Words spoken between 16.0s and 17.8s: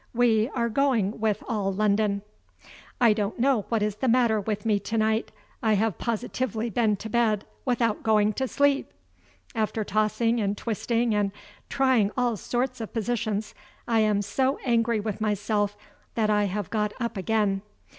that I have got up again.